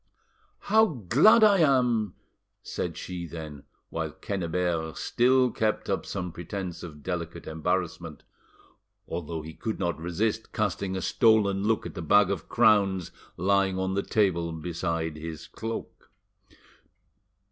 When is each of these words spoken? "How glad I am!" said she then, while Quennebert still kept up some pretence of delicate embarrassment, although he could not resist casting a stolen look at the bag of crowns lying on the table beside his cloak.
"How 0.61 0.87
glad 0.87 1.43
I 1.43 1.59
am!" 1.59 2.15
said 2.63 2.97
she 2.97 3.27
then, 3.27 3.65
while 3.91 4.09
Quennebert 4.09 4.97
still 4.97 5.51
kept 5.51 5.91
up 5.91 6.07
some 6.07 6.31
pretence 6.31 6.81
of 6.81 7.03
delicate 7.03 7.45
embarrassment, 7.45 8.23
although 9.07 9.43
he 9.43 9.53
could 9.53 9.77
not 9.77 9.99
resist 9.99 10.53
casting 10.53 10.95
a 10.95 11.03
stolen 11.03 11.65
look 11.65 11.85
at 11.85 11.93
the 11.93 12.01
bag 12.01 12.31
of 12.31 12.49
crowns 12.49 13.11
lying 13.37 13.77
on 13.77 13.93
the 13.93 14.01
table 14.01 14.51
beside 14.51 15.17
his 15.17 15.45
cloak. 15.45 16.09